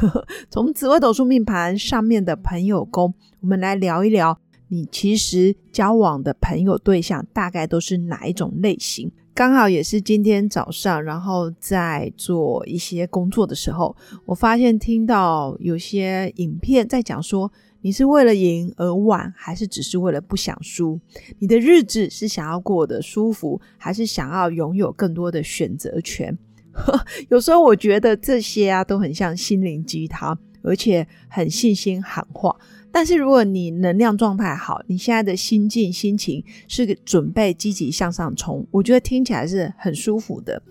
[0.50, 9.10] 从紫微斗数命盘上面的朋友宫，我们来聊一聊，你其实交往的朋友对象大概都是哪一种类型？
[9.34, 20.98] 刚好也是今天早上，然后在做一些工作的时候，我发现听到有些影片在讲说，你是为了赢而玩，还是只是为了不想输？
[21.38, 26.36] 你的日子是想要过得舒服，还是想要拥有更多的选择权？
[27.30, 32.54] 有时候我觉得这些啊都很像心灵鸡汤，而且很信心喊话。
[32.92, 40.62] 但是如果你能量状态好，你现在的心境、心情是准备积极向上冲，我觉得听起来是很舒服的。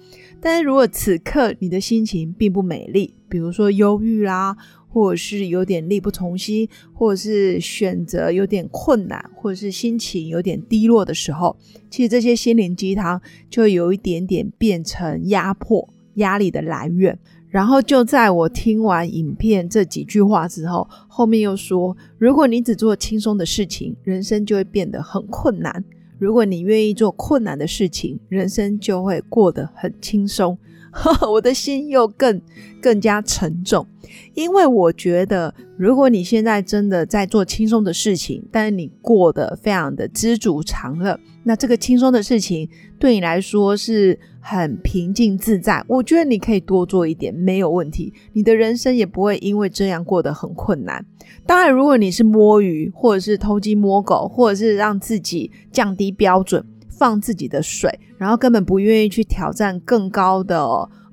[0.41, 4.57] 但是如果此刻你的心情并不美丽，比如说忧郁啦，
[4.89, 11.55] 或者是有点力不从心，或者是选择有点困难，或者是心情有点低落的时候，
[11.91, 15.87] 其实这些心灵鸡汤就有一点点变成压迫。
[16.15, 17.17] 压力的来源，
[17.49, 25.81] 然后就在我听完影片这几句话之后，后面又说：如果你只做轻松的事情，人生就会变得很困难；
[26.19, 30.57] 如果你愿意做困难的事情，人生就会过得很轻松。
[31.29, 32.41] 我的心又更
[32.81, 33.85] 更加沉重，
[34.33, 45.83] 因为我觉得，如果你现在真的在做轻松的事情，但是你过得非常的知足常乐，那这个轻松的事情对你来说是很平静自在。
[45.87, 51.03] 我觉得你可以多做一点，没有问题，你的人生也不会因为这样过得很困难。
[51.47, 56.63] 当然，如果你是摸鱼，或者是偷鸡摸狗，或者是让自己降低标准。
[56.97, 60.57] 放自己的水，然后根本不愿意去挑战更高的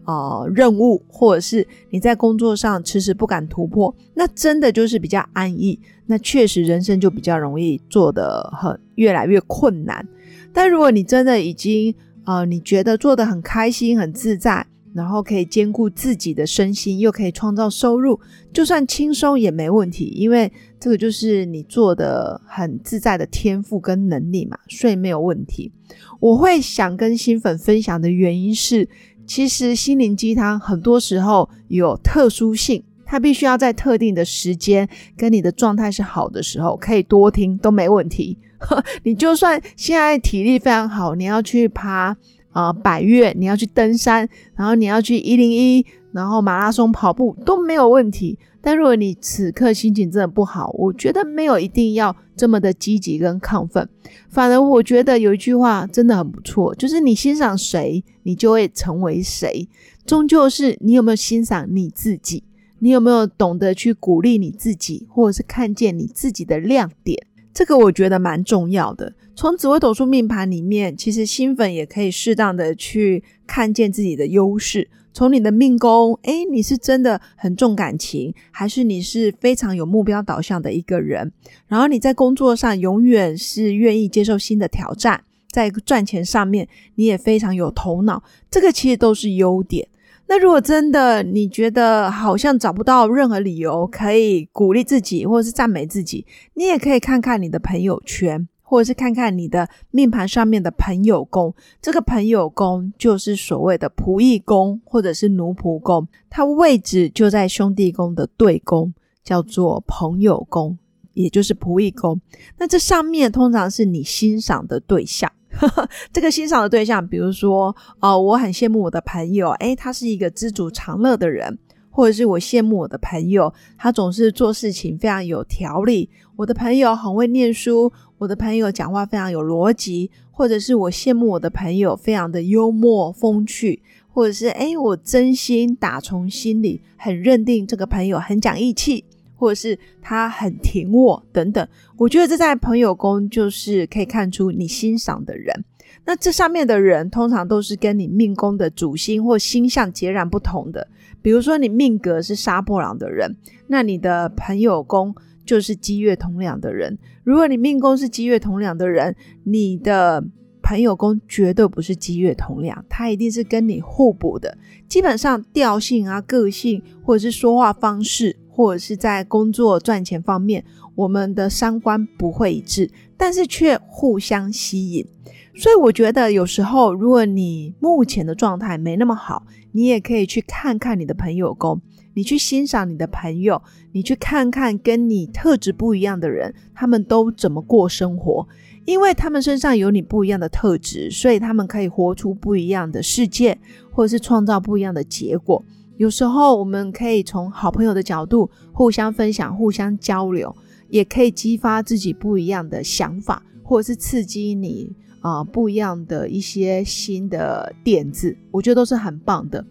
[0.04, 5.76] 呃任务，或者是你在工作上迟迟不敢突破，那真的就是比较安逸。
[6.06, 10.06] 那确实人生就比较容易做的很越来越困难。
[10.52, 11.92] 但如果你真的已经
[12.24, 14.66] 呃你觉得做的很开心很自在。
[14.94, 18.20] 然后可以兼顾自己的身心，又可以创造收入，
[18.52, 25.72] 就算轻松也没问题，因为这个就是你做的很自在的天赋跟能力嘛，所以没有问题。
[26.20, 28.86] 我会想跟新粉分享的原因是，
[29.26, 38.36] 其实心灵鸡汤很多时候有特殊性，它必须要在特定的时间跟你的状态是好的时候，可以多听都没问题。
[39.04, 42.16] 你就算现在体力非常好，你要去爬。
[42.52, 48.38] 啊，百越你要去登山，然后你要去一零一，然后马拉松跑步都没有问题。
[48.60, 53.88] 但如果你此刻心情真的不好，我觉得没有一定要这么的积极跟亢奋。
[54.28, 59.66] 反而我觉得有一句话真的很不错，就是你欣赏谁，你就会成为谁。
[60.04, 62.44] 终究是你有没有欣赏你自己，
[62.80, 67.26] 你有没有懂得去鼓励你自己，或者是看见你自己的亮点。
[67.54, 69.14] 这个我觉得蛮重要的。
[69.34, 74.88] 从紫微斗数命盘里面，其实新粉也可以适当的去看见自己的优势。
[75.14, 81.30] 从你的命宫，诶，你是真的很重感情，还是你是非常有目标导向的一个人？
[81.68, 89.86] 然后你在工作上永远是愿意接受新的挑战，在赚钱上面你也非常有头脑，这个其实都是优点。
[90.32, 101.54] 那如果真的你觉得好像找不到任何理由可以鼓励自己或者是赞美自己，你也可以看看你的朋友圈，或者是看看你的命盘上面的朋友宫。
[101.82, 110.78] 这个朋友宫就是所谓的仆役宫或者是奴仆宫，它位置就在兄弟宫的对宫，叫做朋友宫，
[111.14, 112.20] 也就是仆役宫。
[112.58, 115.30] 那这上面通常是你欣赏的对象。
[116.12, 121.58] 这个欣赏的对象，比如说，哦，我很羡慕我的朋友，诶，他是一个知足常乐的人，
[121.90, 126.08] 或者是我羡慕我的朋友，他总是做事情非常有条理。
[126.36, 139.04] 我的朋友很会念书，我的朋友讲话非常有逻辑，或者是我羡慕我的朋友非常的幽默风趣，或者是诶，我真心打从心里很认定这个朋友很讲义气。
[139.42, 141.66] 或是他很挺我等等，
[141.96, 145.64] 我觉得这在朋友宫就是可以看出你欣赏的人。
[146.04, 150.86] 那这上面的人通常都是跟你命宫的主星或星象截然不同的。
[151.20, 153.36] 比如说你命格是杀破狼的人，
[153.66, 155.12] 那你的朋友宫
[155.44, 156.96] 就是积月同梁的人。
[157.24, 160.24] 如果你命宫是积月同梁的人，你的
[160.62, 164.56] 朋友宫绝对不是积月同梁，他一定是跟你互补的。
[164.86, 168.36] 基本上调性啊、个性或者是说话方式。
[168.54, 170.62] 或者是在工作赚钱方面，
[170.94, 175.06] 我们的三观不会一致，但是却互相吸引。
[175.54, 181.80] 所以我觉得有时候，如果你目前的状态没那么好，你也可以去看看你的朋友宫，
[182.14, 183.60] 你去欣赏你的朋友，
[183.92, 188.46] 你去看看跟你特质不一样的人，他们都怎么过生活，
[188.84, 193.58] 因为他们身上有你不一样的特质，所以他们可以活出不一样的世界，
[193.90, 195.62] 或者是创造不一样的结果。
[196.02, 200.52] 有时候我们可以从好朋友的角度互相分享、互相交流，
[200.88, 204.96] 也可以激发自己不一样的想法，或者是刺激你。
[205.20, 209.64] 啊，不一样的一些新的点子，我觉得都是很棒的。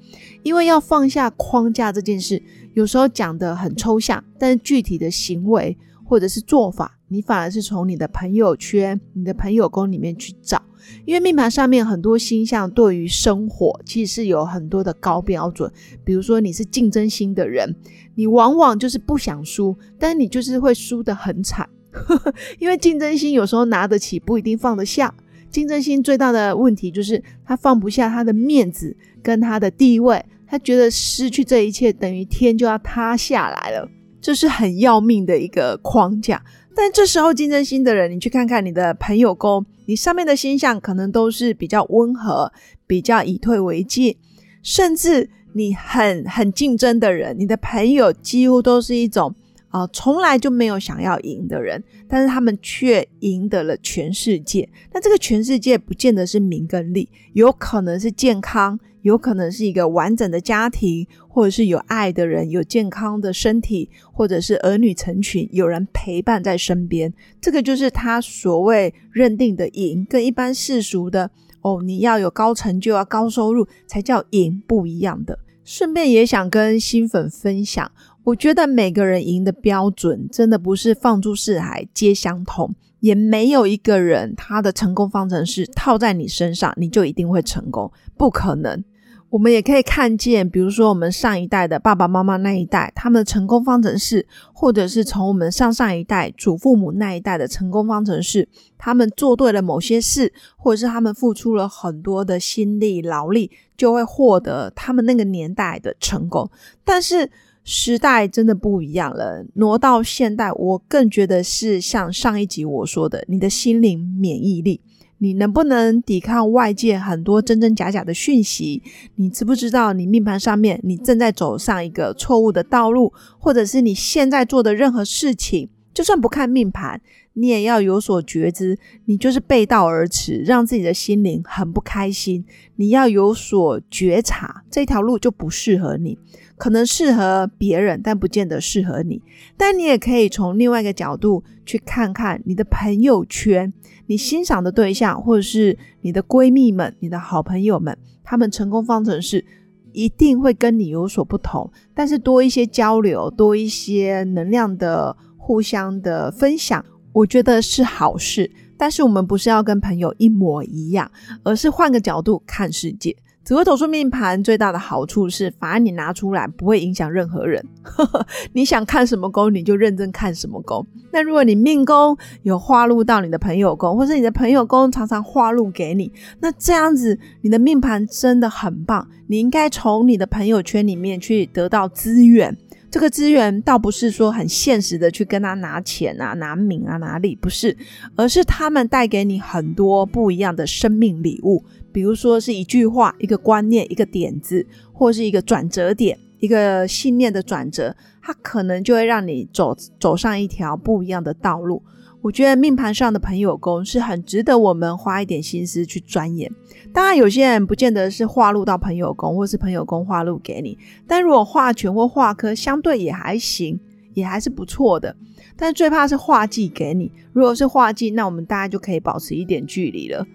[0.44, 2.42] 因为要放下框架这件事，
[2.74, 10.64] 有时候讲的很抽象，但是具体的行为或者是做法，你反而是从你的朋友圈、你的朋友宫里面去找。
[11.06, 15.72] 因为命盘上面很多星象对于生活其实是有很多的高标准，
[16.06, 17.76] 比如说你是竞争心的人，
[18.16, 21.70] 你往往就是不想输，但你就是会输得很惨，
[22.58, 25.14] 因为竞争心有时候拿得起不一定放得下。
[25.52, 33.88] 竞争心最大的问题就是他放不下他的面子跟他的地位，他觉得失去这一切等于天就要塌下来了，
[34.20, 36.44] 这是很要命的一个框架。
[36.76, 42.52] 但这时候竞争心的人，你去看看你的朋友宫，你上面的星象可能都是比较温和、
[42.88, 44.16] 比较以退为进，
[44.64, 49.34] 甚至你很很竞争的人，你的朋友几乎都是一种。
[49.72, 54.68] 啊，从来就没有想要赢的人，但是他们却赢得了全世界。
[54.92, 67.14] 那这个全世界不见得是名跟利，有可能是健康，有可能是一个完整的家庭，或者是有爱的人，有健康的身体，或者是儿女成群，有人陪伴在身边。
[67.40, 71.32] 这个就是他所谓认定的赢，跟一般世俗的
[71.62, 75.38] 哦，你要有高成就啊、高收入才叫赢不一样的。
[75.64, 77.92] 顺便也想跟新粉分享。
[78.24, 88.84] 我觉得每个人赢的标准真的不是放诸四海皆相同，也没有一个人他的成功方程式套在你身上你就一定会成功，不可能。
[89.32, 98.48] 我们也可以看见，比如说我们上一代的爸爸妈妈那一代，他们的成功方程式，或者是从我们上上一代祖父母那一代的成功方程式，
[98.78, 106.52] 他们做对了某些事，或者是他们付出了很多的心力劳力，就会获得他们那个年代的成功，
[106.84, 107.32] 但是。
[107.64, 114.82] 时代真的不一样了，挪到现代，我更觉得是像上一集我说的，你的心灵免疫力，
[115.24, 118.82] 你能不能抵抗外界很多真真假假的讯息？
[119.18, 127.00] 你知不知道你命盘上面你正在走上一个错误的道路，或者是你现在做的任何事情，就算不看命盘，
[127.34, 132.44] 你也要有所觉知，你就是背道而驰，让自己的心灵很不开心。
[132.78, 136.18] 你要有所觉察，这条路就不适合你。
[136.62, 139.20] 可能适合别人，但不见得适合你。
[139.58, 143.74] 但你也可以从另外一个角度去看看你的朋友圈，
[144.06, 149.44] 你欣赏的对象，或者是你的闺蜜们、你的好朋友们，他们成功方程式
[149.92, 151.68] 一定会跟你有所不同。
[151.96, 158.52] 但是多一些交流，多一些能量的互相的分享，我觉得是好事。
[158.78, 161.12] 但是我们不是要跟朋友一模一样，
[161.42, 163.18] 而是换个角度看世界。
[163.44, 167.66] 紫微斗数命盘最大的好处是，反正你拿出来不会影响任何人。
[168.54, 170.86] 你想看什么宫，你就认真看什么宫。
[171.12, 179.08] 那如果你命宫有化禄到你的朋友宫，或是你的朋友宫常常化禄给你，那这样子你的命盘真的很棒。
[179.26, 182.56] 你应该从你的朋友圈里面去得到资源。
[182.92, 187.76] 这个资源倒不是说很现实的去跟他拿钱啊、拿名啊、拿利，不是，
[188.18, 191.64] 而是他们带给你很多不一样的生命礼物。
[191.92, 201.82] 比如说是一句话、一个观念、一个点子，或是一个转折点、一个信念的转折，它可能就会让你走走上一条不一样的道路。
[202.22, 206.52] 我觉得命盘上的朋友宫是很值得我们花一点心思去钻研。
[206.94, 213.80] 当然，有些人不见得是化禄到朋友宫，或是朋友宫化禄给你，但如果化权或化科，相对也还行，
[214.14, 215.16] 也还是不错的。
[215.62, 220.26] 但最怕是画技给你，如果是画技，那我们大家就可以保持一点距离了。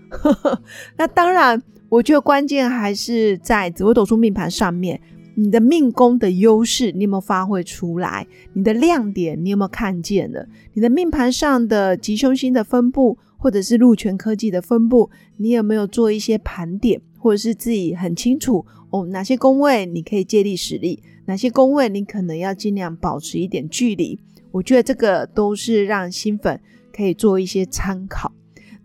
[0.96, 5.00] 那当然，我觉得关键还是在紫微斗数命盘上面，
[5.34, 8.24] 你的命宫的优势你有没有发挥出来？
[8.52, 10.46] 你的亮点你有没有看见了？
[10.74, 19.04] 你的命盘上的吉凶星的分布，或者是禄权科技的分布，你有没有做一些盘点，或者是自己很清楚哦？
[19.06, 24.20] 哪些宫位你可以借力使力，哪些宫位你可能要尽量保持一点距离？
[24.56, 26.58] 我觉得这个都是让新粉
[26.90, 28.32] 可以做一些参考。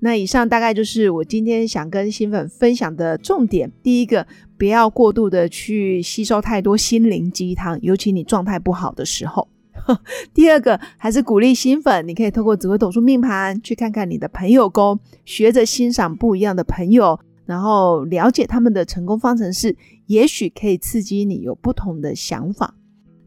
[0.02, 3.72] 那以上大概就是我今天想跟新粉分享的重点。
[3.82, 9.48] 第一个，不要过度的去吸收太多心灵鸡汤，尤其你状态不好的时候。
[10.34, 22.76] 第二个还是鼓励新粉，你可以透过紫微斗数命盘去看看你的朋友宫，学着欣赏不一样的朋友，然后了解他们的成功方程式，也许可以刺激你有不同的想法。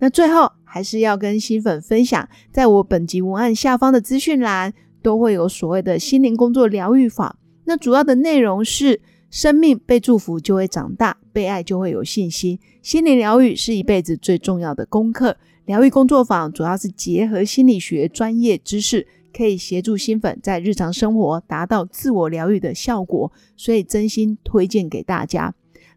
[0.00, 7.38] 那最后还是要跟新粉分享，在我本集文案下方的资讯栏都会有所谓的心灵工作疗愈法。
[7.66, 9.00] 那主要的内容是：
[9.30, 12.58] 生命被祝福就会长大，被爱就会有信心。
[12.82, 15.36] 心灵疗愈是一辈子最重要的功课。
[15.66, 25.54] 疗愈工作坊主要是结合心理学专业知识，可以协助新粉在日常生活达到自我疗愈的效果，所以真心推荐给大家。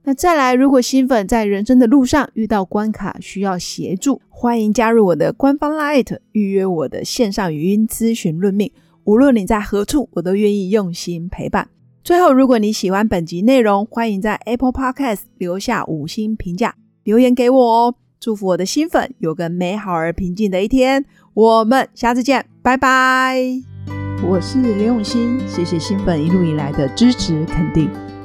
[0.07, 8.71] 那再来，如果新粉在人生的路上遇到关卡需要协助，欢迎加入我的官方 Light，预约我的线上语音咨询论命。
[9.03, 11.67] 无论你在何处，我都愿意用心陪伴。
[12.05, 17.95] 最后，如果你喜欢本集内容，欢迎在 Apple Podcast 留下五星评价，留言给我哦。
[18.17, 21.03] 祝福我的新粉有个美好而平静的一天。
[21.33, 23.41] 我们下次见，拜拜。
[24.25, 27.89] 我是刘永新，谢谢新粉一路以来的支持肯定。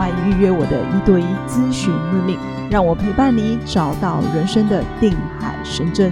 [0.00, 2.38] 欢迎预约我的一对一咨询任命。
[2.70, 6.10] 让我陪伴你，找到人生的定海神针。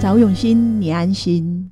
[0.00, 1.55] 找永心，你安心。